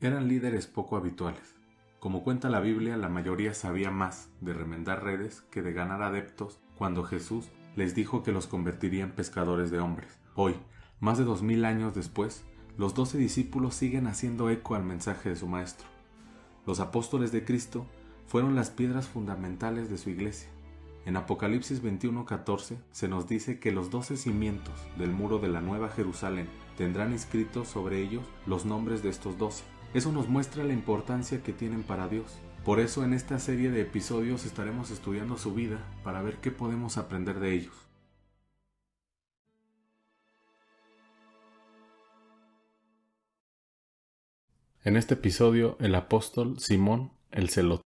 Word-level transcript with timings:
eran 0.00 0.28
líderes 0.28 0.66
poco 0.66 0.96
habituales. 0.96 1.54
Como 1.98 2.24
cuenta 2.24 2.48
la 2.48 2.60
Biblia, 2.60 2.96
la 2.96 3.10
mayoría 3.10 3.52
sabía 3.52 3.90
más 3.90 4.30
de 4.40 4.54
remendar 4.54 5.04
redes 5.04 5.42
que 5.50 5.60
de 5.60 5.74
ganar 5.74 6.02
adeptos 6.02 6.58
cuando 6.76 7.04
Jesús 7.04 7.50
les 7.76 7.94
dijo 7.94 8.22
que 8.22 8.32
los 8.32 8.46
convertiría 8.46 9.04
en 9.04 9.12
pescadores 9.12 9.70
de 9.70 9.80
hombres. 9.80 10.18
Hoy, 10.34 10.54
más 11.00 11.18
de 11.18 11.24
dos 11.24 11.42
mil 11.42 11.66
años 11.66 11.94
después, 11.94 12.44
los 12.78 12.94
doce 12.94 13.18
discípulos 13.18 13.74
siguen 13.74 14.06
haciendo 14.06 14.48
eco 14.48 14.74
al 14.74 14.84
mensaje 14.84 15.28
de 15.28 15.36
su 15.36 15.46
Maestro. 15.46 15.86
Los 16.66 16.80
apóstoles 16.80 17.32
de 17.32 17.44
Cristo 17.44 17.86
fueron 18.26 18.54
las 18.54 18.70
piedras 18.70 19.06
fundamentales 19.06 19.90
de 19.90 19.98
su 19.98 20.08
iglesia. 20.08 20.48
En 21.04 21.16
Apocalipsis 21.16 21.82
21:14 21.82 22.78
se 22.92 23.08
nos 23.08 23.28
dice 23.28 23.58
que 23.58 23.72
los 23.72 23.90
doce 23.90 24.16
cimientos 24.16 24.74
del 24.96 25.10
muro 25.10 25.38
de 25.38 25.48
la 25.48 25.60
Nueva 25.60 25.90
Jerusalén 25.90 26.48
tendrán 26.78 27.12
inscritos 27.12 27.68
sobre 27.68 28.00
ellos 28.00 28.24
los 28.46 28.64
nombres 28.64 29.02
de 29.02 29.10
estos 29.10 29.36
doce. 29.36 29.64
Eso 29.92 30.12
nos 30.12 30.28
muestra 30.28 30.62
la 30.62 30.72
importancia 30.72 31.42
que 31.42 31.52
tienen 31.52 31.82
para 31.82 32.06
Dios. 32.06 32.38
Por 32.64 32.78
eso 32.78 33.02
en 33.02 33.12
esta 33.12 33.40
serie 33.40 33.70
de 33.70 33.80
episodios 33.80 34.46
estaremos 34.46 34.92
estudiando 34.92 35.36
su 35.36 35.52
vida 35.52 35.84
para 36.04 36.22
ver 36.22 36.36
qué 36.36 36.52
podemos 36.52 36.96
aprender 36.96 37.40
de 37.40 37.54
ellos. 37.54 37.74
En 44.84 44.96
este 44.96 45.14
episodio, 45.14 45.76
el 45.80 45.94
apóstol 45.96 46.60
Simón 46.60 47.12
el 47.32 47.50
Celote. 47.50 47.82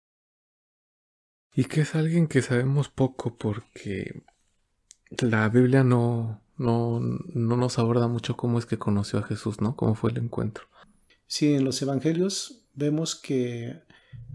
Y 1.53 1.65
que 1.65 1.80
es 1.80 1.97
alguien 1.97 2.28
que 2.28 2.42
sabemos 2.42 2.89
poco 2.89 3.37
porque 3.37 4.23
la 5.11 5.48
Biblia 5.48 5.83
no, 5.83 6.41
no, 6.56 7.01
no 7.01 7.56
nos 7.56 7.78
aborda 7.80 8.06
mucho 8.06 8.37
cómo 8.37 8.61
es 8.61 8.67
que 8.67 8.78
conoció 8.78 9.19
a 9.19 9.25
Jesús, 9.25 9.61
¿no? 9.61 9.75
Cómo 9.75 9.97
fue 9.97 10.12
el 10.12 10.19
encuentro. 10.19 10.69
Sí, 11.28 11.52
en 11.52 11.64
los 11.64 11.80
evangelios 11.82 12.64
vemos 12.74 13.14
que 13.14 13.82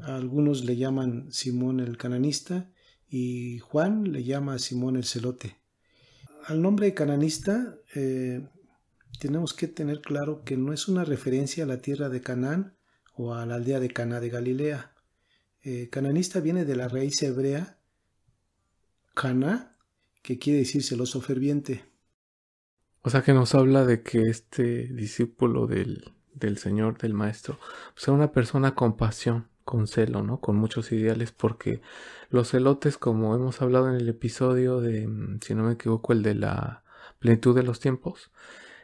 algunos 0.03 0.63
le 0.63 0.77
llaman 0.77 1.31
Simón 1.31 1.79
el 1.79 1.97
cananista 1.97 2.71
y 3.09 3.57
Juan 3.59 4.11
le 4.11 4.23
llama 4.23 4.59
Simón 4.59 4.95
el 4.95 5.03
celote. 5.03 5.57
Al 6.45 6.61
nombre 6.61 6.85
de 6.85 6.93
cananista 6.93 7.75
eh, 7.95 8.47
tenemos 9.19 9.55
que 9.55 9.67
tener 9.67 10.01
claro 10.01 10.43
que 10.43 10.55
no 10.55 10.71
es 10.71 10.87
una 10.87 11.03
referencia 11.03 11.63
a 11.63 11.67
la 11.67 11.81
tierra 11.81 12.09
de 12.09 12.21
Canaán 12.21 12.77
o 13.15 13.33
a 13.33 13.45
la 13.47 13.55
aldea 13.55 13.79
de 13.79 13.89
Caná 13.89 14.19
de 14.19 14.29
Galilea. 14.29 14.93
Eh, 15.63 15.89
cananista 15.89 16.41
viene 16.41 16.63
de 16.63 16.75
la 16.75 16.89
raíz 16.89 17.23
hebrea 17.23 17.79
Caná, 19.15 19.77
que 20.21 20.37
quiere 20.37 20.59
decir 20.59 20.83
celoso 20.83 21.21
ferviente. 21.21 21.85
O 23.01 23.09
sea 23.09 23.23
que 23.23 23.33
nos 23.33 23.55
habla 23.55 23.83
de 23.83 24.03
que 24.03 24.29
este 24.29 24.87
discípulo 24.93 25.65
del 25.65 26.13
del 26.35 26.57
Señor, 26.57 26.97
del 26.97 27.13
Maestro, 27.13 27.57
era 28.01 28.13
una 28.13 28.31
persona 28.31 28.75
con 28.75 28.97
pasión, 28.97 29.47
con 29.63 29.87
celo, 29.87 30.23
¿no? 30.23 30.39
Con 30.39 30.55
muchos 30.55 30.91
ideales, 30.91 31.31
porque 31.31 31.81
los 32.29 32.51
celotes, 32.51 32.97
como 32.97 33.35
hemos 33.35 33.61
hablado 33.61 33.89
en 33.89 33.95
el 33.95 34.09
episodio 34.09 34.81
de, 34.81 35.07
mm, 35.07 35.39
si 35.41 35.55
no 35.55 35.63
me 35.63 35.73
equivoco, 35.73 36.13
el 36.13 36.23
de 36.23 36.35
la 36.35 36.83
plenitud 37.19 37.55
de 37.55 37.63
los 37.63 37.79
tiempos, 37.79 38.31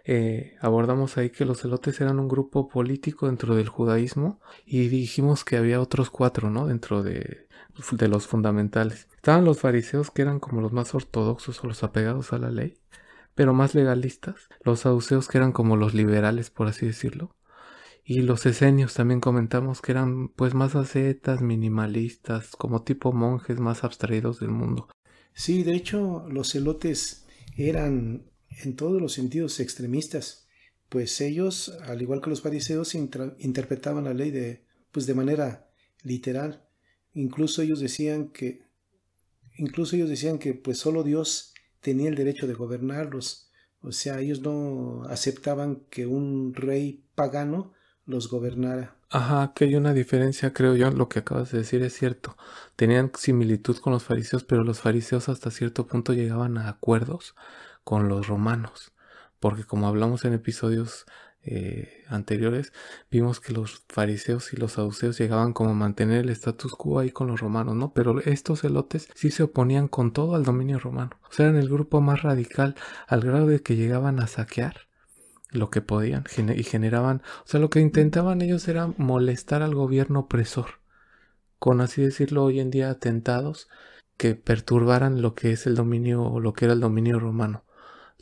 eh, 0.05 0.57
abordamos 0.61 1.17
ahí 1.17 1.29
que 1.29 1.45
los 1.45 1.61
celotes 1.61 1.99
eran 2.01 2.19
un 2.19 2.27
grupo 2.27 2.69
político 2.69 3.27
dentro 3.27 3.55
del 3.55 3.69
judaísmo 3.69 4.39
y 4.65 4.87
dijimos 4.87 5.43
que 5.43 5.57
había 5.57 5.81
otros 5.81 6.09
cuatro, 6.09 6.49
¿no? 6.49 6.65
Dentro 6.67 7.03
de, 7.03 7.47
de 7.91 8.07
los 8.07 8.27
fundamentales. 8.27 9.07
Estaban 9.15 9.45
los 9.45 9.59
fariseos 9.59 10.11
que 10.11 10.21
eran 10.21 10.39
como 10.39 10.61
los 10.61 10.71
más 10.71 10.95
ortodoxos 10.95 11.63
o 11.63 11.67
los 11.67 11.83
apegados 11.83 12.33
a 12.33 12.39
la 12.39 12.49
ley, 12.49 12.77
pero 13.35 13.53
más 13.53 13.75
legalistas. 13.75 14.49
Los 14.63 14.81
saduceos 14.81 15.27
que 15.27 15.37
eran 15.37 15.51
como 15.51 15.75
los 15.75 15.93
liberales, 15.93 16.49
por 16.49 16.67
así 16.67 16.85
decirlo. 16.85 17.31
Y 18.11 18.21
los 18.21 18.47
esenios 18.47 18.95
también 18.95 19.19
comentamos 19.19 19.83
que 19.83 19.91
eran 19.91 20.29
pues 20.29 20.55
más 20.55 20.73
ascetas, 20.73 21.41
minimalistas, 21.41 22.55
como 22.55 22.81
tipo 22.81 23.13
monjes 23.13 23.59
más 23.59 23.83
abstraídos 23.83 24.39
del 24.39 24.49
mundo. 24.49 24.89
Sí, 25.35 25.61
de 25.61 25.75
hecho 25.75 26.25
los 26.27 26.51
celotes 26.51 27.27
eran 27.55 28.25
en 28.63 28.75
todos 28.75 28.99
los 28.99 29.13
sentidos 29.13 29.59
extremistas, 29.59 30.47
pues 30.89 31.21
ellos, 31.21 31.77
al 31.83 32.01
igual 32.01 32.19
que 32.19 32.31
los 32.31 32.41
fariseos, 32.41 32.95
interpretaban 32.95 34.05
la 34.05 34.15
ley 34.15 34.31
de, 34.31 34.65
pues 34.91 35.05
de 35.05 35.13
manera 35.13 35.69
literal. 36.01 36.65
Incluso 37.13 37.61
ellos 37.61 37.79
decían 37.79 38.29
que, 38.29 38.63
incluso 39.55 39.95
ellos 39.95 40.09
decían 40.09 40.39
que 40.39 40.55
pues 40.55 40.79
solo 40.79 41.03
Dios 41.03 41.53
tenía 41.79 42.09
el 42.09 42.15
derecho 42.15 42.47
de 42.47 42.55
gobernarlos. 42.55 43.51
O 43.81 43.91
sea, 43.91 44.19
ellos 44.19 44.41
no 44.41 45.03
aceptaban 45.03 45.83
que 45.91 46.07
un 46.07 46.55
rey 46.55 47.03
pagano 47.13 47.77
los 48.09 48.29
gobernara. 48.29 48.95
Ajá, 49.09 49.53
que 49.55 49.65
hay 49.65 49.75
una 49.75 49.93
diferencia, 49.93 50.53
creo 50.53 50.75
yo, 50.75 50.91
lo 50.91 51.09
que 51.09 51.19
acabas 51.19 51.51
de 51.51 51.59
decir 51.59 51.81
es 51.83 51.93
cierto. 51.93 52.35
Tenían 52.75 53.11
similitud 53.17 53.77
con 53.77 53.93
los 53.93 54.03
fariseos, 54.03 54.43
pero 54.43 54.63
los 54.63 54.81
fariseos 54.81 55.29
hasta 55.29 55.51
cierto 55.51 55.87
punto 55.87 56.13
llegaban 56.13 56.57
a 56.57 56.69
acuerdos 56.69 57.35
con 57.83 58.07
los 58.07 58.27
romanos, 58.27 58.91
porque 59.39 59.63
como 59.63 59.87
hablamos 59.87 60.25
en 60.25 60.33
episodios 60.33 61.05
eh, 61.41 62.03
anteriores, 62.07 62.73
vimos 63.09 63.39
que 63.39 63.53
los 63.53 63.83
fariseos 63.89 64.53
y 64.53 64.57
los 64.57 64.73
saduceos 64.73 65.17
llegaban 65.17 65.53
como 65.53 65.71
a 65.71 65.73
mantener 65.73 66.25
el 66.25 66.29
status 66.29 66.73
quo 66.73 66.99
ahí 66.99 67.11
con 67.11 67.27
los 67.27 67.39
romanos, 67.39 67.75
¿no? 67.75 67.93
Pero 67.93 68.19
estos 68.21 68.61
celotes 68.61 69.07
sí 69.15 69.31
se 69.31 69.43
oponían 69.43 69.87
con 69.87 70.11
todo 70.11 70.35
al 70.35 70.43
dominio 70.43 70.79
romano. 70.79 71.11
O 71.29 71.33
sea, 71.33 71.45
eran 71.47 71.57
el 71.57 71.69
grupo 71.69 72.01
más 72.01 72.21
radical 72.23 72.75
al 73.07 73.21
grado 73.21 73.47
de 73.47 73.61
que 73.61 73.75
llegaban 73.75 74.19
a 74.19 74.27
saquear 74.27 74.88
lo 75.51 75.69
que 75.69 75.81
podían 75.81 76.23
y 76.55 76.63
generaban, 76.63 77.21
o 77.43 77.47
sea, 77.47 77.59
lo 77.59 77.69
que 77.69 77.79
intentaban 77.79 78.41
ellos 78.41 78.67
era 78.67 78.87
molestar 78.97 79.61
al 79.61 79.75
gobierno 79.75 80.21
opresor, 80.21 80.79
con 81.57 81.81
así 81.81 82.01
decirlo 82.01 82.43
hoy 82.43 82.59
en 82.59 82.71
día 82.71 82.89
atentados 82.89 83.67
que 84.19 84.35
perturbaran 84.35 85.21
lo 85.21 85.33
que 85.33 85.51
es 85.51 85.65
el 85.65 85.75
dominio, 85.75 86.23
o 86.23 86.39
lo 86.41 86.51
que 86.51 86.65
era 86.65 86.73
el 86.73 86.81
dominio 86.81 87.19
romano. 87.19 87.63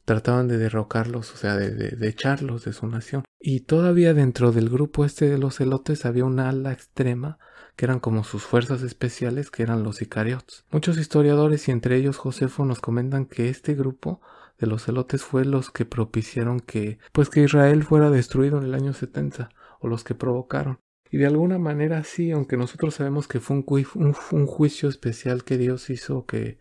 Trataban 0.06 0.48
de 0.48 0.58
derrocarlos, 0.58 1.34
o 1.34 1.38
sea, 1.38 1.58
de, 1.58 1.72
de, 1.72 2.08
echarlos 2.08 2.64
de 2.64 2.72
su 2.72 2.88
nación. 2.88 3.24
Y 3.40 3.62
todavía 3.62 4.14
dentro 4.14 4.52
del 4.52 4.70
grupo 4.70 5.04
este 5.04 5.28
de 5.28 5.40
los 5.40 5.56
celotes 5.56 6.06
había 6.06 6.24
una 6.24 6.50
ala 6.50 6.72
extrema 6.72 7.40
que 7.76 7.86
eran 7.86 8.00
como 8.00 8.24
sus 8.24 8.44
fuerzas 8.44 8.84
especiales, 8.84 9.52
que 9.52 9.64
eran 9.64 9.84
los 9.84 10.02
icariots. 10.02 10.66
Muchos 10.72 10.98
historiadores 10.98 11.68
y 11.68 11.72
entre 11.72 11.98
ellos 11.98 12.18
Josefo 12.18 12.64
nos 12.64 12.80
comentan 12.80 13.26
que 13.26 13.50
este 13.50 13.74
grupo 13.74 14.22
de 14.60 14.68
los 14.68 14.86
celotes 14.86 15.24
fue 15.24 15.46
los 15.46 15.70
que 15.72 15.86
propiciaron 15.86 16.60
que 16.60 17.00
pues 17.12 17.30
que 17.30 17.44
Israel 17.44 17.84
fuera 17.84 18.10
destruido 18.10 18.58
en 18.58 18.64
el 18.64 18.74
año 18.74 18.94
70 18.94 19.50
o 19.80 19.88
los 19.88 20.04
que 20.04 20.16
provocaron. 20.16 20.80
Y 21.10 21.18
de 21.18 21.28
alguna 21.28 21.58
manera 21.58 22.04
sí, 22.04 22.32
aunque 22.32 22.58
nosotros 22.58 22.96
sabemos 22.96 23.28
que 23.28 23.40
fue 23.40 23.58
un, 23.58 24.16
un, 24.32 24.46
juicio 24.46 24.90
especial 24.90 25.44
que 25.44 25.58
Dios 25.58 25.90
hizo 25.90 26.26
que, 26.26 26.58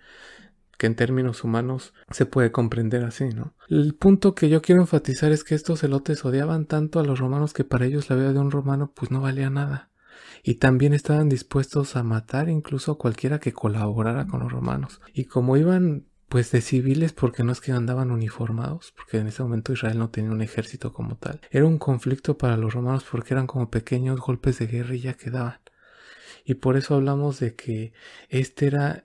que 0.79 0.87
en 0.87 0.95
términos 0.95 1.43
humanos 1.43 1.95
se 2.11 2.27
puede 2.27 2.53
comprender 2.53 3.05
así, 3.05 3.25
¿no? 3.25 3.55
El 3.69 3.95
punto 3.95 4.35
que 4.35 4.49
yo 4.49 4.63
quiero 4.63 4.83
enfatizar 4.83 5.33
es 5.33 5.43
que 5.43 5.57
estos 5.57 5.81
celotes 5.81 6.25
odiaban 6.25 6.67
tanto 6.67 7.01
a 7.01 7.05
los 7.05 7.19
romanos 7.19 7.55
que 7.55 7.65
para 7.65 7.87
ellos 7.87 8.09
la 8.09 8.17
vida 8.17 8.33
de 8.33 8.39
un 8.39 8.53
romano 8.53 8.93
pues 8.95 9.11
no 9.11 9.21
valía 9.21 9.51
nada. 9.51 9.91
Y 10.45 10.57
también 10.57 10.93
estaban 10.93 11.29
dispuestos 11.29 11.97
a 11.97 12.05
matar 12.05 12.49
incluso 12.49 12.93
a 12.93 12.99
cualquiera 12.99 13.41
que 13.41 13.53
colaborara 13.53 14.27
con 14.29 14.41
los 14.41 14.53
romanos. 14.53 15.01
Y 15.13 15.25
como 15.25 15.57
iban 15.57 16.07
pues 16.29 16.51
de 16.51 16.61
civiles 16.61 17.13
porque 17.13 17.45
no 17.45 17.53
es 17.53 17.61
que 17.61 17.73
andaban 17.73 18.11
uniformados, 18.11 18.93
porque 18.97 19.19
en 19.19 19.29
ese 19.29 19.43
momento 19.43 19.73
Israel 19.73 19.99
no 19.99 20.11
tenía 20.11 20.31
un 20.31 20.43
ejército 20.43 20.93
como 20.93 21.17
tal. 21.17 21.41
Era 21.51 21.67
un 21.67 21.79
conflicto 21.79 22.37
para 22.37 22.57
los 22.57 22.75
romanos 22.75 23.05
porque 23.09 23.35
eran 23.35 23.47
como 23.47 23.71
pequeños 23.71 24.21
golpes 24.21 24.59
de 24.59 24.67
guerrilla 24.67 25.15
que 25.15 25.31
daban. 25.31 25.61
Y 26.45 26.55
por 26.55 26.77
eso 26.77 26.95
hablamos 26.95 27.41
de 27.41 27.55
que 27.55 27.93
este 28.29 28.67
era... 28.67 29.05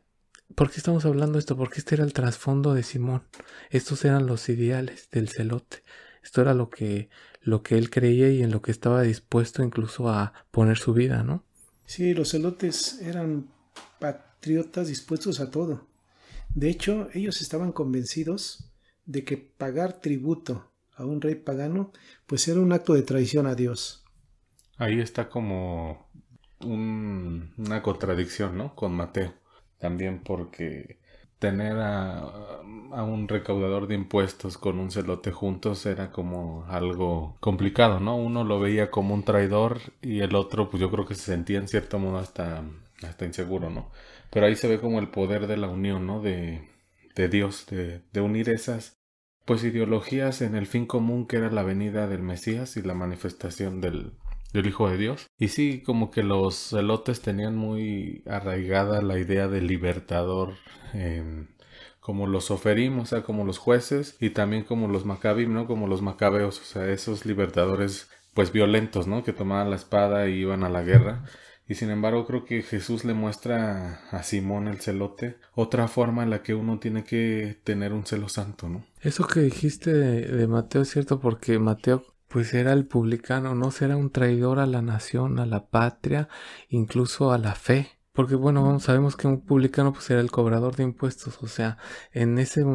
¿Por 0.56 0.70
qué 0.70 0.78
estamos 0.78 1.06
hablando 1.06 1.40
esto? 1.40 1.56
Porque 1.56 1.80
este 1.80 1.96
era 1.96 2.04
el 2.04 2.14
trasfondo 2.14 2.74
de 2.74 2.84
Simón. 2.84 3.24
Estos 3.70 4.04
eran 4.04 4.28
los 4.28 4.50
ideales 4.50 5.10
del 5.12 5.30
celote. 5.30 5.84
Esto 6.24 6.42
era 6.42 6.54
lo 6.54 6.70
que, 6.70 7.10
lo 7.42 7.64
que 7.64 7.78
él 7.78 7.90
creía 7.90 8.30
y 8.30 8.44
en 8.44 8.52
lo 8.52 8.62
que 8.62 8.72
estaba 8.72 9.02
dispuesto 9.02 9.64
incluso 9.64 10.10
a 10.10 10.34
poner 10.52 10.78
su 10.78 10.94
vida, 10.94 11.24
¿no? 11.24 11.44
Sí, 11.86 12.14
los 12.14 12.32
celotes 12.32 13.02
eran 13.02 13.50
patriotas 14.00 14.88
dispuestos 14.88 15.40
a 15.40 15.50
todo. 15.50 15.88
De 16.54 16.70
hecho, 16.70 17.08
ellos 17.14 17.42
estaban 17.42 17.72
convencidos 17.72 18.72
de 19.06 19.24
que 19.24 19.38
pagar 19.38 20.02
tributo 20.02 20.72
a 20.96 21.06
un 21.06 21.22
rey 21.22 21.36
pagano 21.36 21.92
pues 22.26 22.48
era 22.48 22.60
un 22.60 22.74
acto 22.74 22.94
de 22.94 23.04
traición 23.04 23.48
a 23.48 23.56
Dios. 23.56 24.04
Ahí 24.78 25.00
está 25.00 25.30
como 25.30 26.10
una 26.64 27.82
contradicción, 27.82 28.58
¿no? 28.58 28.76
Con 28.76 28.94
Mateo. 28.94 29.34
También 29.78 30.22
porque 30.24 31.00
tener 31.40 31.78
a, 31.78 32.20
a, 32.20 33.04
un 33.04 33.28
recaudador 33.28 33.88
de 33.88 33.96
impuestos 33.96 34.60
con 34.60 34.78
un 34.78 34.92
celote 34.92 35.32
juntos 35.32 35.86
era 35.88 36.12
como 36.12 36.66
algo 36.68 37.36
complicado, 37.40 38.00
¿no? 38.00 38.16
Uno 38.16 38.44
lo 38.44 38.60
veía 38.60 38.92
como 38.92 39.16
un 39.16 39.24
traidor 39.24 39.80
y 40.02 40.20
el 40.20 40.36
otro 40.36 40.70
pues 40.70 40.82
yo 40.82 40.92
creo 40.92 41.08
que 41.08 41.16
se 41.16 41.32
sentía 41.32 41.58
en 41.58 41.68
cierto 41.68 41.98
modo 41.98 42.20
hasta, 42.20 42.64
hasta 43.02 43.26
inseguro, 43.26 43.72
¿no? 43.72 43.90
Pero 44.32 44.46
ahí 44.46 44.56
se 44.56 44.68
ve 44.68 44.80
como 44.80 45.00
el 45.00 45.10
poder 45.10 45.48
de 45.48 45.58
la 45.58 45.68
unión, 45.68 46.08
¿no? 46.08 46.22
De, 46.22 46.68
de 47.16 47.28
Dios, 47.28 47.66
de, 47.68 48.22
unir 48.22 48.50
esas 48.50 48.98
pues 49.46 49.64
ideologías 49.64 50.42
en 50.42 50.56
el 50.56 50.68
fin 50.68 50.86
común 50.86 51.28
que 51.28 51.38
era 51.38 51.50
la 51.50 51.64
venida 51.64 52.08
del 52.08 52.22
Mesías 52.22 52.78
y 52.78 52.82
la 52.82 52.94
manifestación 52.94 53.82
del, 53.82 54.14
del 54.54 54.68
Hijo 54.68 54.90
de 54.90 54.98
Dios. 54.98 55.28
Y 55.38 55.50
sí, 55.50 55.82
como 55.82 56.12
que 56.12 56.24
los 56.24 56.70
celotes 56.70 57.22
tenían 57.22 57.56
muy 57.56 58.24
arraigada 58.28 59.02
la 59.02 59.20
idea 59.20 59.48
del 59.48 59.68
libertador, 59.68 60.56
como 62.00 62.28
los 62.28 62.52
oferimos, 62.52 63.04
o 63.04 63.16
sea, 63.16 63.24
como 63.24 63.44
los 63.46 63.58
jueces 63.58 64.16
y 64.20 64.30
también 64.30 64.64
como 64.64 64.88
los 64.88 65.06
macabim, 65.06 65.54
¿no? 65.54 65.68
Como 65.68 65.88
los 65.88 66.02
macabeos, 66.02 66.60
o 66.60 66.64
sea, 66.64 66.88
esos 66.88 67.26
libertadores 67.26 68.10
pues 68.34 68.52
violentos, 68.52 69.08
¿no? 69.08 69.24
Que 69.24 69.34
tomaban 69.34 69.70
la 69.70 69.76
espada 69.76 70.30
y 70.30 70.40
iban 70.40 70.64
a 70.64 70.70
la 70.70 70.84
guerra. 70.84 71.26
Y 71.68 71.76
sin 71.76 71.90
embargo 71.90 72.26
creo 72.26 72.44
que 72.44 72.64
Jesús 72.64 73.06
le 73.06 73.14
muestra 73.14 74.02
a 74.12 74.24
Simón 74.24 74.68
el 74.68 74.82
celote 74.82 75.38
otra 75.54 75.88
forma 75.88 76.24
en 76.24 76.30
la 76.30 76.44
que 76.44 76.54
uno 76.54 76.80
tiene 76.80 77.04
que 77.04 77.60
tener 77.64 77.94
un 77.94 78.06
celo 78.06 78.28
santo, 78.28 78.68
¿no? 78.68 78.84
Eso 79.00 79.26
que 79.26 79.40
dijiste 79.42 79.94
de, 79.94 80.48
Mateo 80.48 80.82
es 80.82 80.90
cierto 80.90 81.20
porque 81.20 81.60
Mateo 81.60 82.04
pues 82.28 82.54
era 82.54 82.74
el 82.74 82.86
publicano, 82.86 83.56
no 83.56 83.72
será 83.72 83.98
un 83.98 84.10
traidor 84.10 84.60
a 84.60 84.66
la 84.66 84.82
nación, 84.82 85.40
a 85.40 85.46
la 85.46 85.68
patria, 85.68 86.30
incluso 86.70 87.32
a 87.32 87.38
la 87.38 87.56
fe. 87.56 87.90
Porque 88.14 88.36
bueno, 88.36 88.80
sabemos 88.80 89.16
que 89.16 89.28
un 89.28 89.42
publicano 89.42 89.94
pues 89.94 90.10
era 90.10 90.22
el 90.22 90.32
cobrador 90.32 90.76
de 90.76 90.84
impuestos, 90.84 91.42
o 91.42 91.48
sea, 91.48 91.78
en 92.12 92.38
ese 92.38 92.66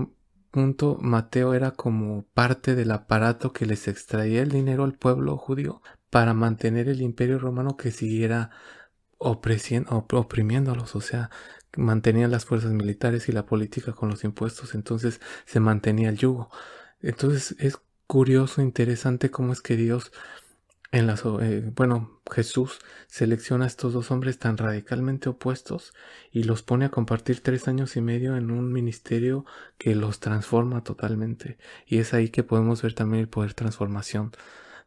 punto 0.51 0.97
Mateo 1.01 1.53
era 1.53 1.73
como 1.73 2.25
parte 2.33 2.75
del 2.75 2.91
aparato 2.91 3.53
que 3.53 3.67
les 3.67 3.89
extraía 3.89 4.41
el 4.41 4.51
dinero 4.51 4.85
al 4.85 4.95
pueblo 4.95 5.37
judío 5.37 5.83
para 6.11 6.35
mantener 6.35 6.89
el 6.89 7.03
imperio 7.03 7.39
romano 7.39 7.77
que 7.77 7.91
siguiera 7.91 8.51
oprimiéndolos, 9.19 10.95
o 10.95 11.01
sea, 11.01 11.31
mantenían 11.77 12.31
las 12.31 12.45
fuerzas 12.45 12.73
militares 12.73 13.29
y 13.29 13.33
la 13.33 13.47
política 13.47 13.93
con 13.93 14.11
los 14.11 14.25
impuestos, 14.25 14.75
entonces 14.75 15.21
se 15.45 15.61
mantenía 15.61 16.09
el 16.09 16.19
yugo. 16.19 16.51
Entonces 17.01 17.57
es 17.59 17.79
curioso, 18.07 18.63
interesante 18.63 19.31
cómo 19.31 19.53
es 19.53 19.61
que 19.61 19.77
Dios 19.77 20.13
en 20.93 21.07
las, 21.07 21.25
eh, 21.25 21.73
bueno, 21.75 22.21
Jesús 22.31 22.79
selecciona 23.09 23.65
a 23.65 23.69
estos 23.69 23.93
dos 23.93 24.11
hombres 24.11 24.39
tan 24.39 24.57
radicalmente 24.57 25.29
opuestos 25.29 25.93
y 26.31 26.45
los 26.45 26.63
pone 26.63 26.87
a 26.87 26.91
compartir 26.91 27.41
tres 27.41 27.69
años 27.69 27.97
y 27.97 28.01
medio 28.01 28.37
en 28.37 28.51
un 28.51 28.73
ministerio 28.73 29.45
que 29.79 29.95
los 29.95 30.21
transforma 30.21 30.85
totalmente. 30.85 31.59
Y 31.87 31.99
es 31.99 32.15
ahí 32.15 32.29
que 32.29 32.45
podemos 32.45 32.83
ver 32.83 32.95
también 32.95 33.23
el 33.23 33.29
poder 33.29 33.55
transformación, 33.55 34.33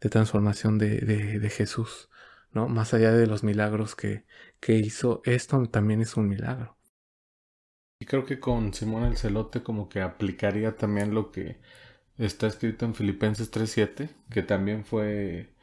de 0.02 0.10
transformación 0.10 0.78
de, 0.78 1.00
de 1.00 1.50
Jesús. 1.50 2.10
¿no? 2.52 2.68
Más 2.68 2.94
allá 2.94 3.12
de 3.12 3.28
los 3.28 3.44
milagros 3.44 3.96
que, 3.96 4.26
que 4.60 4.74
hizo, 4.74 5.22
esto 5.26 5.66
también 5.68 6.02
es 6.02 6.18
un 6.18 6.28
milagro. 6.28 6.78
Y 8.00 8.06
creo 8.06 8.26
que 8.26 8.40
con 8.40 8.74
Simón 8.74 9.04
el 9.04 9.18
Celote 9.18 9.62
como 9.62 9.90
que 9.90 10.02
aplicaría 10.02 10.78
también 10.78 11.14
lo 11.14 11.32
que 11.32 11.60
está 12.18 12.48
escrito 12.48 12.86
en 12.86 12.96
Filipenses 12.96 13.52
3.7, 13.52 14.10
que 14.30 14.42
también 14.42 14.86
fue 14.86 15.54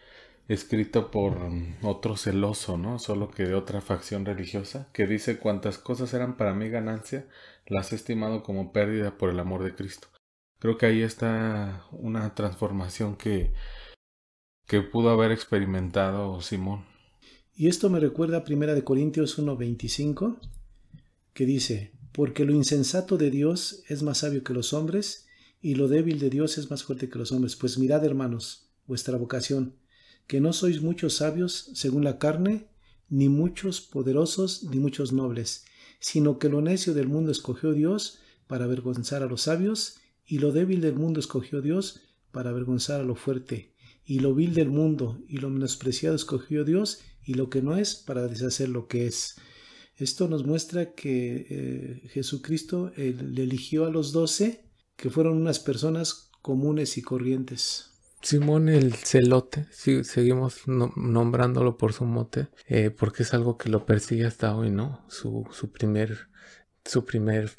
escrito 0.49 1.11
por 1.11 1.39
otro 1.82 2.17
celoso, 2.17 2.77
¿no? 2.77 2.99
Solo 2.99 3.31
que 3.31 3.44
de 3.44 3.55
otra 3.55 3.81
facción 3.81 4.25
religiosa, 4.25 4.89
que 4.93 5.06
dice 5.06 5.39
cuantas 5.39 5.79
cosas 5.79 6.12
eran 6.15 6.37
para 6.37 6.55
mí 6.55 6.69
ganancia, 6.69 7.27
las 7.67 7.93
he 7.93 7.97
estimado 7.97 8.43
como 8.43 8.73
pérdida 8.73 9.17
por 9.17 9.31
el 9.31 9.41
amor 9.41 9.65
de 9.65 9.75
Cristo. 9.75 10.09
Creo 10.59 10.79
que 10.79 10.87
ahí 10.87 11.03
está 11.03 11.87
una 11.91 12.35
transformación 12.35 13.17
que 13.17 13.53
que 14.67 14.83
pudo 14.83 15.11
haber 15.11 15.31
experimentado 15.31 16.41
Simón. 16.41 16.85
Y 17.55 17.69
esto 17.69 17.89
me 17.89 18.01
recuerda 18.01 18.39
a 18.39 18.45
1 18.45 18.85
Corintios 18.85 19.39
1:25, 19.39 20.39
que 21.33 21.47
dice, 21.47 21.93
porque 22.13 22.45
lo 22.45 22.53
insensato 22.53 23.17
de 23.17 23.31
Dios 23.31 23.83
es 23.89 24.03
más 24.03 24.19
sabio 24.19 24.43
que 24.43 24.53
los 24.53 24.73
hombres, 24.73 25.27
y 25.61 25.77
lo 25.77 25.89
débil 25.89 26.19
de 26.19 26.31
Dios 26.31 26.59
es 26.59 26.71
más 26.71 26.83
fuerte 26.83 27.09
que 27.09 27.19
los 27.19 27.33
hombres. 27.33 27.57
Pues 27.57 27.79
mirad, 27.79 28.05
hermanos, 28.05 28.69
vuestra 28.87 29.17
vocación, 29.17 29.77
que 30.27 30.41
no 30.41 30.53
sois 30.53 30.83
muchos 30.83 31.15
sabios 31.15 31.71
según 31.75 32.05
la 32.05 32.19
carne, 32.19 32.67
ni 33.09 33.29
muchos 33.29 33.81
poderosos, 33.81 34.65
ni 34.65 34.79
muchos 34.79 35.13
nobles, 35.13 35.65
sino 36.01 36.39
que 36.39 36.49
lo 36.49 36.61
necio 36.61 36.93
del 36.93 37.09
mundo 37.09 37.31
escogió 37.31 37.73
Dios 37.73 38.19
para 38.49 38.65
avergonzar 38.65 39.23
a 39.23 39.27
los 39.27 39.43
sabios, 39.43 39.99
y 40.27 40.39
lo 40.39 40.51
débil 40.51 40.81
del 40.81 40.95
mundo 40.95 41.21
escogió 41.21 41.63
Dios 41.63 42.01
para 42.33 42.51
avergonzar 42.51 43.01
a 43.01 43.05
lo 43.05 43.15
fuerte 43.15 43.75
y 44.06 44.20
lo 44.20 44.35
vil 44.35 44.55
del 44.55 44.70
mundo 44.70 45.20
y 45.29 45.38
lo 45.38 45.50
menospreciado 45.50 46.14
escogió 46.14 46.64
Dios 46.64 47.00
y 47.25 47.35
lo 47.35 47.50
que 47.50 47.61
no 47.61 47.76
es 47.76 47.97
para 47.97 48.29
deshacer 48.29 48.69
lo 48.69 48.87
que 48.87 49.06
es. 49.06 49.37
Esto 49.97 50.29
nos 50.29 50.47
muestra 50.47 50.93
que 50.94 51.47
eh, 51.50 52.08
Jesucristo 52.11 52.93
le 52.97 53.43
eligió 53.43 53.87
a 53.87 53.91
los 53.91 54.12
doce, 54.12 54.64
que 54.94 55.11
fueron 55.11 55.38
unas 55.38 55.58
personas 55.58 56.31
comunes 56.41 56.97
y 56.99 57.03
corrientes. 57.03 57.91
Simón 58.23 58.69
el 58.69 58.94
celote, 58.94 59.67
seguimos 59.70 60.62
nombrándolo 60.67 61.76
por 61.76 61.93
su 61.93 62.05
mote, 62.05 62.49
eh, 62.69 62.91
porque 62.91 63.23
es 63.23 63.35
algo 63.35 63.56
que 63.56 63.69
lo 63.69 63.87
persigue 63.87 64.26
hasta 64.26 64.56
hoy, 64.56 64.70
¿no? 64.70 65.05
Su, 65.08 65.47
su 65.50 65.70
primer, 65.70 66.29
su 66.85 67.05
primer 67.05 67.53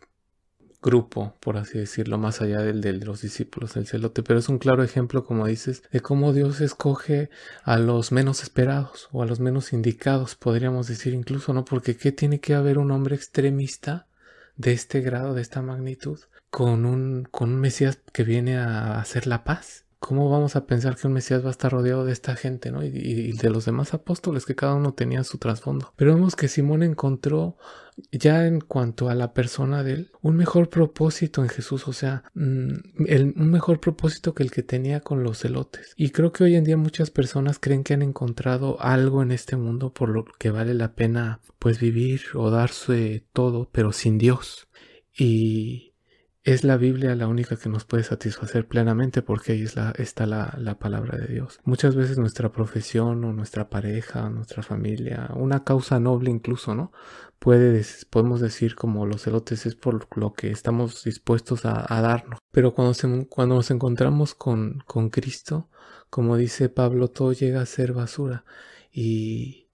grupo, 0.81 1.35
por 1.39 1.57
así 1.57 1.77
decirlo, 1.77 2.17
más 2.17 2.41
allá 2.41 2.61
del 2.61 2.81
de 2.81 2.93
los 2.93 3.21
discípulos 3.21 3.73
del 3.73 3.87
celote, 3.87 4.23
pero 4.23 4.39
es 4.39 4.49
un 4.49 4.59
claro 4.59 4.83
ejemplo, 4.83 5.25
como 5.25 5.47
dices, 5.47 5.83
de 5.91 5.99
cómo 6.01 6.33
Dios 6.33 6.61
escoge 6.61 7.29
a 7.63 7.77
los 7.77 8.11
menos 8.11 8.43
esperados 8.43 9.09
o 9.11 9.23
a 9.23 9.25
los 9.25 9.39
menos 9.39 9.73
indicados, 9.73 10.35
podríamos 10.35 10.87
decir 10.87 11.13
incluso, 11.13 11.53
¿no? 11.53 11.65
Porque 11.65 11.97
¿qué 11.97 12.11
tiene 12.11 12.39
que 12.39 12.53
haber 12.53 12.77
un 12.77 12.91
hombre 12.91 13.15
extremista 13.15 14.07
de 14.55 14.73
este 14.73 15.01
grado, 15.01 15.33
de 15.33 15.41
esta 15.41 15.61
magnitud, 15.61 16.19
con 16.49 16.85
un, 16.85 17.27
con 17.29 17.53
un 17.53 17.59
Mesías 17.59 17.99
que 18.13 18.23
viene 18.23 18.57
a 18.57 18.99
hacer 18.99 19.27
la 19.27 19.43
paz? 19.43 19.86
¿Cómo 19.99 20.29
vamos 20.29 20.55
a 20.55 20.67
pensar 20.67 20.95
que 20.95 21.07
un 21.07 21.13
Mesías 21.13 21.43
va 21.43 21.47
a 21.47 21.51
estar 21.51 21.71
rodeado 21.71 22.05
de 22.05 22.13
esta 22.13 22.35
gente, 22.35 22.71
¿no? 22.71 22.83
Y, 22.83 23.31
de 23.31 23.49
los 23.49 23.65
demás 23.65 23.95
apóstoles, 23.95 24.45
que 24.45 24.55
cada 24.55 24.75
uno 24.75 24.93
tenía 24.93 25.23
su 25.23 25.39
trasfondo. 25.39 25.91
Pero 25.95 26.13
vemos 26.13 26.35
que 26.35 26.47
Simón 26.47 26.83
encontró, 26.83 27.57
ya 28.11 28.45
en 28.45 28.61
cuanto 28.61 29.09
a 29.09 29.15
la 29.15 29.33
persona 29.33 29.83
de 29.83 29.93
él, 29.93 30.11
un 30.21 30.35
mejor 30.35 30.69
propósito 30.69 31.41
en 31.41 31.49
Jesús, 31.49 31.87
o 31.87 31.93
sea, 31.93 32.23
mm, 32.35 32.73
un 33.35 33.49
mejor 33.49 33.79
propósito 33.79 34.35
que 34.35 34.43
el 34.43 34.51
que 34.51 34.61
tenía 34.61 34.99
con 34.99 35.23
los 35.23 35.39
celotes. 35.39 35.93
Y 35.97 36.11
creo 36.11 36.31
que 36.31 36.43
hoy 36.43 36.55
en 36.55 36.63
día 36.63 36.77
muchas 36.77 37.09
personas 37.09 37.57
creen 37.57 37.83
que 37.83 37.95
han 37.95 38.03
encontrado 38.03 38.79
algo 38.79 39.23
en 39.23 39.31
este 39.31 39.55
mundo 39.55 39.93
por 39.93 40.09
lo 40.09 40.25
que 40.25 40.51
vale 40.51 40.75
la 40.75 40.93
pena, 40.93 41.41
pues, 41.57 41.79
vivir 41.79 42.21
o 42.35 42.51
darse 42.51 43.25
todo, 43.33 43.67
pero 43.71 43.91
sin 43.91 44.19
Dios. 44.19 44.67
Y 45.17 45.86
es 46.47 46.63
la 46.63 46.77
Biblia 46.77 47.13
la 47.13 47.27
única 47.27 47.57
que 47.57 47.67
nos 47.67 47.83
puede 47.83 48.03
satisfacer 48.03 48.69
plenamente 48.69 49.21
porque 49.21 49.51
ahí 49.51 49.63
está 49.63 50.25
la, 50.25 50.77
palabra 50.79 51.17
de 51.17 51.27
Dios. 51.27 51.59
Muchas 51.65 51.93
veces 51.93 52.17
nuestra 52.17 52.53
profesión 52.53 53.25
o 53.25 53.33
nuestra 53.33 53.69
pareja, 53.69 54.29
nuestra 54.29 54.63
familia, 54.63 55.29
una 55.35 55.65
causa 55.65 55.99
noble 55.99 56.31
incluso, 56.31 56.73
¿no? 56.73 56.93
Puede, 57.37 57.85
podemos 58.09 58.39
decir 58.39 58.75
como 58.75 59.05
los 59.05 59.27
elotes 59.27 59.65
es 59.65 59.75
por 59.75 60.07
lo 60.17 60.31
que 60.31 60.49
estamos 60.49 61.03
dispuestos 61.03 61.65
a, 61.65 61.83
darnos. 62.01 62.39
Pero 62.51 62.73
cuando, 62.73 62.93
cuando 63.27 63.55
nos 63.55 63.69
encontramos 63.69 64.33
con, 64.33 64.81
con 64.87 65.09
Cristo, 65.09 65.69
como 66.09 66.37
dice 66.37 66.69
Pablo, 66.69 67.09
todo 67.09 67.33
llega 67.33 67.59
a 67.59 67.65
ser 67.65 67.91
basura. 67.91 68.45
Y 68.89 69.67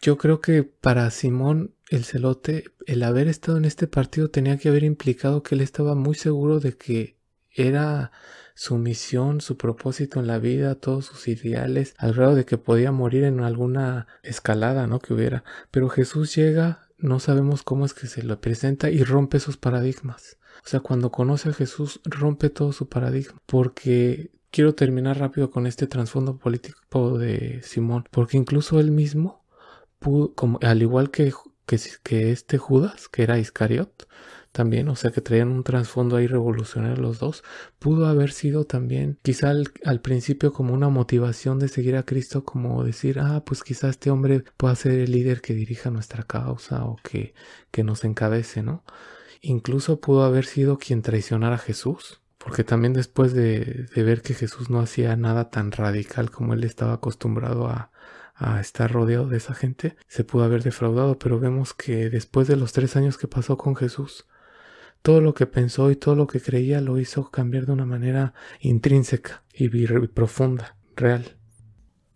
yo 0.00 0.16
creo 0.16 0.40
que 0.40 0.62
para 0.62 1.10
Simón 1.10 1.74
el 1.92 2.04
celote, 2.04 2.64
el 2.86 3.02
haber 3.02 3.28
estado 3.28 3.58
en 3.58 3.66
este 3.66 3.86
partido 3.86 4.30
tenía 4.30 4.56
que 4.56 4.68
haber 4.68 4.82
implicado 4.82 5.42
que 5.42 5.54
él 5.54 5.60
estaba 5.60 5.94
muy 5.94 6.14
seguro 6.14 6.58
de 6.58 6.76
que 6.76 7.18
era 7.50 8.12
su 8.54 8.78
misión, 8.78 9.40
su 9.40 9.58
propósito 9.58 10.18
en 10.18 10.26
la 10.26 10.38
vida, 10.38 10.74
todos 10.74 11.06
sus 11.06 11.28
ideales, 11.28 11.94
al 11.98 12.14
grado 12.14 12.34
de 12.34 12.46
que 12.46 12.56
podía 12.56 12.92
morir 12.92 13.24
en 13.24 13.40
alguna 13.40 14.06
escalada, 14.22 14.86
¿no? 14.86 15.00
Que 15.00 15.12
hubiera. 15.12 15.44
Pero 15.70 15.90
Jesús 15.90 16.34
llega, 16.34 16.88
no 16.96 17.20
sabemos 17.20 17.62
cómo 17.62 17.84
es 17.84 17.92
que 17.92 18.06
se 18.06 18.22
lo 18.22 18.40
presenta 18.40 18.90
y 18.90 19.04
rompe 19.04 19.36
esos 19.36 19.58
paradigmas. 19.58 20.38
O 20.64 20.68
sea, 20.68 20.80
cuando 20.80 21.10
conoce 21.10 21.50
a 21.50 21.52
Jesús, 21.52 22.00
rompe 22.04 22.48
todo 22.48 22.72
su 22.72 22.88
paradigma. 22.88 23.38
Porque 23.46 24.30
quiero 24.50 24.74
terminar 24.74 25.18
rápido 25.18 25.50
con 25.50 25.66
este 25.66 25.86
trasfondo 25.86 26.38
político 26.38 27.18
de 27.18 27.60
Simón. 27.62 28.04
Porque 28.10 28.38
incluso 28.38 28.80
él 28.80 28.92
mismo, 28.92 29.44
pudo, 29.98 30.34
como, 30.34 30.58
al 30.62 30.80
igual 30.80 31.10
que 31.10 31.32
que, 32.02 32.32
este 32.32 32.58
Judas, 32.58 33.08
que 33.08 33.22
era 33.22 33.38
Iscariot, 33.38 34.08
también, 34.52 34.88
o 34.88 34.96
sea 34.96 35.10
que 35.10 35.22
traían 35.22 35.48
un 35.48 35.64
trasfondo 35.64 36.16
ahí 36.16 36.26
revolucionario 36.26 37.02
los 37.02 37.18
dos, 37.18 37.42
pudo 37.78 38.06
haber 38.06 38.32
sido 38.32 38.64
también, 38.64 39.18
quizá 39.22 39.50
al, 39.50 40.00
principio 40.02 40.52
como 40.52 40.74
una 40.74 40.90
motivación 40.90 41.58
de 41.58 41.68
seguir 41.68 41.96
a 41.96 42.04
Cristo, 42.04 42.44
como 42.44 42.84
decir, 42.84 43.18
ah, 43.18 43.42
pues 43.46 43.62
quizá 43.62 43.88
este 43.88 44.10
hombre 44.10 44.44
pueda 44.56 44.74
ser 44.76 44.92
el 44.92 45.12
líder 45.12 45.40
que 45.40 45.54
dirija 45.54 45.90
nuestra 45.90 46.22
causa 46.24 46.84
o 46.84 46.96
que, 47.02 47.34
que 47.70 47.82
nos 47.84 48.04
encabece, 48.04 48.62
¿no? 48.62 48.84
Incluso 49.40 50.00
pudo 50.00 50.24
haber 50.24 50.44
sido 50.44 50.78
quien 50.78 51.02
traicionara 51.02 51.56
a 51.56 51.58
Jesús, 51.58 52.21
porque 52.42 52.64
también 52.64 52.92
después 52.92 53.32
de, 53.32 53.86
ver 53.94 54.22
que 54.22 54.34
Jesús 54.34 54.68
no 54.68 54.80
hacía 54.80 55.16
nada 55.16 55.50
tan 55.50 55.70
radical 55.70 56.30
como 56.30 56.54
él 56.54 56.64
estaba 56.64 56.94
acostumbrado 56.94 57.68
a, 57.68 57.90
estar 58.60 58.90
rodeado 58.90 59.28
de 59.28 59.36
esa 59.36 59.54
gente, 59.54 59.94
se 60.08 60.24
pudo 60.24 60.42
haber 60.42 60.64
defraudado, 60.64 61.16
pero 61.16 61.38
vemos 61.38 61.74
que 61.74 62.10
después 62.10 62.48
de 62.48 62.56
los 62.56 62.72
tres 62.72 62.96
años 62.96 63.16
que 63.16 63.28
pasó 63.28 63.56
con 63.56 63.76
Jesús, 63.76 64.26
todo 65.00 65.20
lo 65.20 65.32
que 65.32 65.46
pensó 65.46 65.92
y 65.92 65.96
todo 65.96 66.16
lo 66.16 66.26
que 66.26 66.40
creía 66.40 66.80
lo 66.80 66.98
hizo 66.98 67.30
cambiar 67.30 67.66
de 67.66 67.72
una 67.72 67.86
manera 67.86 68.34
intrínseca 68.58 69.44
y 69.54 69.68
profunda, 70.08 70.76
real. 70.96 71.36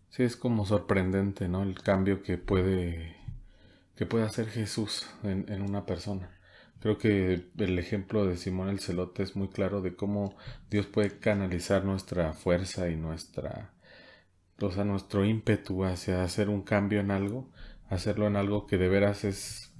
Sí, 0.08 0.24
es 0.24 0.36
como 0.36 0.66
sorprendente, 0.66 1.46
¿no? 1.46 1.62
El 1.62 1.80
cambio 1.80 2.24
que 2.24 2.38
puede, 2.38 3.14
que 3.94 4.06
puede 4.06 4.24
hacer 4.24 4.48
Jesús 4.48 5.06
en 5.22 5.62
una 5.62 5.86
persona. 5.86 6.35
Creo 6.80 6.98
que 6.98 7.48
el 7.58 7.78
ejemplo 7.78 8.26
de 8.26 8.36
Simón 8.36 8.68
el 8.68 8.80
Celote 8.80 9.22
es 9.22 9.34
muy 9.36 9.48
claro 9.48 9.80
de 9.82 9.96
cómo 9.96 10.36
Dios 10.70 10.86
puede 10.86 11.18
canalizar 11.18 11.84
nuestra 11.84 12.32
fuerza 12.34 12.88
y 12.90 12.96
nuestra, 12.96 13.72
o 14.60 14.70
sea, 14.70 14.84
nuestro 14.84 15.24
ímpetu 15.24 15.84
hacia 15.84 16.22
hacer 16.22 16.48
un 16.48 16.62
cambio 16.62 17.00
en 17.00 17.10
algo, 17.10 17.50
hacerlo 17.88 18.26
en 18.26 18.36
algo 18.36 18.66
que 18.66 18.78
de 18.78 18.88
veras 18.88 19.24
es 19.24 19.72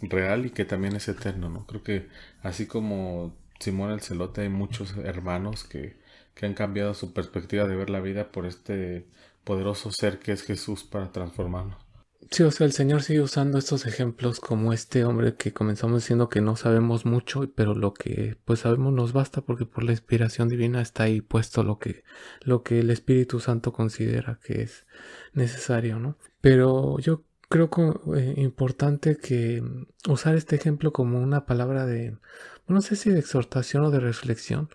real 0.00 0.46
y 0.46 0.50
que 0.50 0.64
también 0.64 0.96
es 0.96 1.08
eterno, 1.08 1.48
¿no? 1.50 1.66
Creo 1.66 1.82
que 1.82 2.08
así 2.42 2.66
como 2.66 3.36
Simón 3.60 3.90
el 3.90 4.00
Celote 4.00 4.42
hay 4.42 4.48
muchos 4.48 4.96
hermanos 4.98 5.64
que, 5.64 5.98
que 6.34 6.46
han 6.46 6.54
cambiado 6.54 6.94
su 6.94 7.12
perspectiva 7.12 7.66
de 7.66 7.76
ver 7.76 7.90
la 7.90 8.00
vida 8.00 8.30
por 8.30 8.46
este 8.46 9.06
poderoso 9.44 9.90
ser 9.92 10.18
que 10.18 10.32
es 10.32 10.42
Jesús 10.42 10.84
para 10.84 11.12
transformarnos. 11.12 11.85
Sí, 12.30 12.42
o 12.42 12.50
sea, 12.50 12.66
el 12.66 12.72
Señor 12.72 13.02
sigue 13.02 13.20
usando 13.20 13.56
estos 13.56 13.86
ejemplos 13.86 14.40
como 14.40 14.72
este 14.72 15.04
hombre 15.04 15.36
que 15.36 15.52
comenzamos 15.52 16.02
diciendo 16.02 16.28
que 16.28 16.40
no 16.40 16.56
sabemos 16.56 17.06
mucho, 17.06 17.48
pero 17.54 17.74
lo 17.74 17.94
que 17.94 18.36
pues 18.44 18.60
sabemos 18.60 18.92
nos 18.92 19.12
basta 19.12 19.42
porque 19.42 19.64
por 19.64 19.84
la 19.84 19.92
inspiración 19.92 20.48
divina 20.48 20.82
está 20.82 21.04
ahí 21.04 21.20
puesto 21.20 21.62
lo 21.62 21.78
que, 21.78 22.02
lo 22.42 22.62
que 22.62 22.80
el 22.80 22.90
Espíritu 22.90 23.38
Santo 23.38 23.72
considera 23.72 24.40
que 24.42 24.62
es 24.62 24.86
necesario, 25.34 26.00
¿no? 26.00 26.18
Pero 26.40 26.98
yo 26.98 27.24
creo 27.48 27.70
que 27.70 27.92
eh, 28.16 28.34
importante 28.38 29.16
que 29.16 29.62
usar 30.08 30.34
este 30.36 30.56
ejemplo 30.56 30.92
como 30.92 31.20
una 31.20 31.46
palabra 31.46 31.86
de, 31.86 32.18
no 32.66 32.82
sé 32.82 32.96
si 32.96 33.10
de 33.10 33.20
exhortación 33.20 33.84
o 33.84 33.90
de 33.90 34.00
reflexión, 34.00 34.68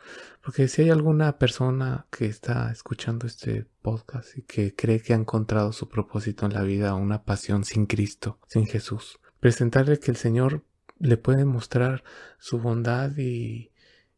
porque 0.43 0.67
si 0.67 0.83
hay 0.83 0.89
alguna 0.89 1.37
persona 1.37 2.07
que 2.09 2.25
está 2.25 2.71
escuchando 2.71 3.27
este 3.27 3.67
podcast 3.81 4.37
y 4.37 4.41
que 4.41 4.75
cree 4.75 5.01
que 5.01 5.13
ha 5.13 5.17
encontrado 5.17 5.71
su 5.71 5.87
propósito 5.87 6.45
en 6.45 6.53
la 6.53 6.63
vida, 6.63 6.95
una 6.95 7.23
pasión 7.23 7.63
sin 7.63 7.85
Cristo, 7.85 8.39
sin 8.47 8.65
Jesús, 8.65 9.19
presentarle 9.39 9.99
que 9.99 10.11
el 10.11 10.17
Señor 10.17 10.65
le 10.97 11.17
puede 11.17 11.45
mostrar 11.45 12.03
su 12.39 12.59
bondad 12.59 13.15
y 13.17 13.71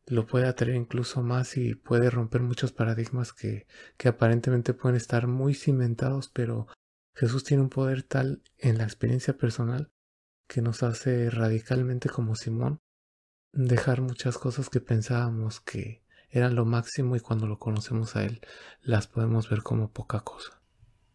lo 0.05 0.25
puede 0.25 0.47
atraer 0.47 0.75
incluso 0.75 1.21
más 1.21 1.57
y 1.57 1.75
puede 1.75 2.09
romper 2.09 2.41
muchos 2.41 2.71
paradigmas 2.71 3.33
que, 3.33 3.67
que 3.97 4.09
aparentemente 4.09 4.73
pueden 4.73 4.97
estar 4.97 5.27
muy 5.27 5.53
cimentados, 5.53 6.29
pero 6.29 6.67
Jesús 7.15 7.43
tiene 7.43 7.63
un 7.63 7.69
poder 7.69 8.03
tal 8.03 8.41
en 8.57 8.77
la 8.77 8.83
experiencia 8.83 9.37
personal 9.37 9.91
que 10.47 10.61
nos 10.61 10.83
hace 10.83 11.29
radicalmente 11.29 12.09
como 12.09 12.35
Simón 12.35 12.79
dejar 13.53 14.01
muchas 14.01 14.37
cosas 14.37 14.69
que 14.69 14.81
pensábamos 14.81 15.61
que 15.61 16.02
eran 16.33 16.55
lo 16.55 16.65
máximo 16.65 17.15
y 17.15 17.19
cuando 17.19 17.45
lo 17.45 17.59
conocemos 17.59 18.15
a 18.15 18.25
Él 18.25 18.41
las 18.81 19.05
podemos 19.05 19.49
ver 19.49 19.61
como 19.61 19.91
poca 19.91 20.21
cosa. 20.21 20.59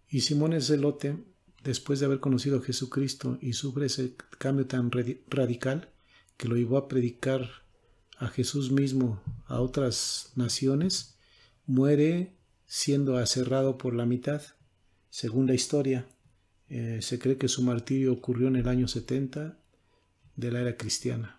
Y 0.08 0.20
Simón 0.20 0.52
el 0.52 0.62
Zelote, 0.62 1.18
después 1.64 1.98
de 1.98 2.06
haber 2.06 2.20
conocido 2.20 2.58
a 2.58 2.62
Jesucristo 2.62 3.36
y 3.40 3.54
sufre 3.54 3.86
ese 3.86 4.14
cambio 4.38 4.66
tan 4.66 4.92
radical 4.92 5.90
que 6.36 6.46
lo 6.46 6.54
llevó 6.54 6.78
a 6.78 6.86
predicar 6.86 7.48
a 8.16 8.28
Jesús 8.28 8.70
mismo 8.70 9.20
a 9.46 9.60
otras 9.60 10.32
naciones, 10.36 11.16
muere 11.66 12.36
siendo 12.66 13.16
aserrado 13.16 13.76
por 13.76 13.94
la 13.94 14.06
mitad. 14.06 14.42
Según 15.10 15.48
la 15.48 15.54
historia, 15.54 16.06
eh, 16.68 17.00
se 17.02 17.18
cree 17.18 17.38
que 17.38 17.48
su 17.48 17.62
martirio 17.62 18.12
ocurrió 18.12 18.46
en 18.46 18.56
el 18.56 18.68
año 18.68 18.86
70 18.86 19.58
de 20.36 20.52
la 20.52 20.60
era 20.60 20.76
cristiana. 20.76 21.37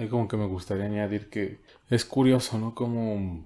Ahí 0.00 0.08
como 0.08 0.28
que 0.28 0.38
me 0.38 0.46
gustaría 0.46 0.86
añadir 0.86 1.28
que 1.28 1.60
es 1.90 2.06
curioso, 2.06 2.58
¿no? 2.58 2.74
Como 2.74 3.44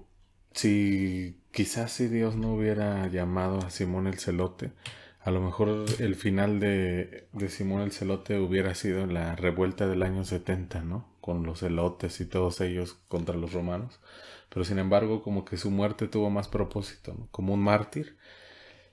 si 0.53 1.41
quizás 1.51 1.91
si 1.91 2.07
Dios 2.07 2.37
no 2.37 2.53
hubiera 2.53 3.07
llamado 3.07 3.57
a 3.59 3.69
Simón 3.69 4.07
el 4.07 4.19
Celote, 4.19 4.71
a 5.19 5.31
lo 5.31 5.41
mejor 5.41 5.83
el 5.99 6.15
final 6.15 6.61
de, 6.61 7.27
de 7.33 7.49
Simón 7.49 7.81
el 7.81 7.91
Celote 7.91 8.39
hubiera 8.39 8.73
sido 8.73 9.01
en 9.01 9.13
la 9.13 9.35
revuelta 9.35 9.85
del 9.85 10.01
año 10.01 10.23
70, 10.23 10.81
¿no? 10.83 11.05
Con 11.19 11.43
los 11.43 11.59
celotes 11.59 12.21
y 12.21 12.25
todos 12.25 12.61
ellos 12.61 12.97
contra 13.09 13.35
los 13.35 13.51
romanos. 13.51 13.99
Pero 14.47 14.63
sin 14.63 14.79
embargo, 14.79 15.23
como 15.23 15.43
que 15.43 15.57
su 15.57 15.71
muerte 15.71 16.07
tuvo 16.07 16.29
más 16.29 16.47
propósito, 16.47 17.15
¿no? 17.19 17.27
Como 17.31 17.53
un 17.53 17.63
mártir 17.63 18.15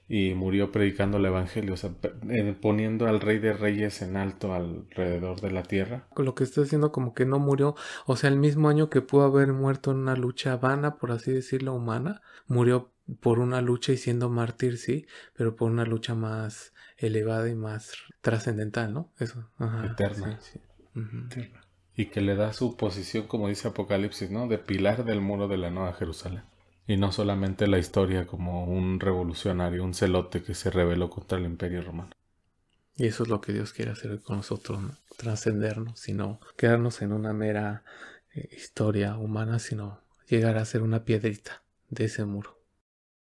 y 0.07 0.33
murió 0.33 0.71
predicando 0.71 1.17
el 1.17 1.25
Evangelio, 1.25 1.73
o 1.73 1.77
sea, 1.77 1.91
eh, 2.29 2.55
poniendo 2.59 3.07
al 3.07 3.21
Rey 3.21 3.39
de 3.39 3.53
Reyes 3.53 4.01
en 4.01 4.17
alto 4.17 4.53
alrededor 4.53 5.39
de 5.41 5.51
la 5.51 5.63
tierra. 5.63 6.07
Lo 6.17 6.35
que 6.35 6.43
está 6.43 6.61
diciendo 6.61 6.91
como 6.91 7.13
que 7.13 7.25
no 7.25 7.39
murió, 7.39 7.75
o 8.05 8.15
sea, 8.15 8.29
el 8.29 8.37
mismo 8.37 8.69
año 8.69 8.89
que 8.89 9.01
pudo 9.01 9.23
haber 9.23 9.53
muerto 9.53 9.91
en 9.91 9.97
una 9.97 10.15
lucha 10.15 10.57
vana, 10.57 10.97
por 10.97 11.11
así 11.11 11.31
decirlo, 11.31 11.73
humana, 11.73 12.21
murió 12.47 12.91
por 13.21 13.39
una 13.39 13.61
lucha 13.61 13.93
y 13.93 13.97
siendo 13.97 14.29
mártir, 14.29 14.77
sí, 14.77 15.07
pero 15.35 15.55
por 15.55 15.71
una 15.71 15.85
lucha 15.85 16.15
más 16.15 16.73
elevada 16.97 17.49
y 17.49 17.55
más 17.55 17.93
trascendental, 18.21 18.93
¿no? 18.93 19.11
Eso. 19.19 19.49
Eterna. 19.83 20.39
Y 21.95 22.07
que 22.07 22.21
le 22.21 22.35
da 22.35 22.53
su 22.53 22.75
posición, 22.75 23.27
como 23.27 23.47
dice 23.47 23.67
Apocalipsis, 23.67 24.31
¿no? 24.31 24.47
De 24.47 24.57
pilar 24.57 25.05
del 25.05 25.21
muro 25.21 25.47
de 25.47 25.57
la 25.57 25.69
Nueva 25.69 25.93
Jerusalén. 25.93 26.43
Y 26.85 26.97
no 26.97 27.11
solamente 27.11 27.67
la 27.67 27.79
historia 27.79 28.27
como 28.27 28.65
un 28.65 28.99
revolucionario, 28.99 29.83
un 29.83 29.93
celote 29.93 30.43
que 30.43 30.53
se 30.53 30.69
rebeló 30.69 31.09
contra 31.09 31.37
el 31.37 31.45
imperio 31.45 31.81
romano. 31.81 32.11
Y 32.95 33.07
eso 33.07 33.23
es 33.23 33.29
lo 33.29 33.41
que 33.41 33.53
Dios 33.53 33.73
quiere 33.73 33.91
hacer 33.91 34.21
con 34.21 34.37
nosotros, 34.37 34.81
¿no? 34.81 34.91
trascendernos, 35.17 35.99
sino 35.99 36.39
quedarnos 36.57 37.01
en 37.01 37.13
una 37.13 37.33
mera 37.33 37.83
eh, 38.33 38.49
historia 38.55 39.17
humana, 39.17 39.59
sino 39.59 40.01
llegar 40.27 40.57
a 40.57 40.65
ser 40.65 40.81
una 40.81 41.05
piedrita 41.05 41.63
de 41.89 42.05
ese 42.05 42.25
muro. 42.25 42.62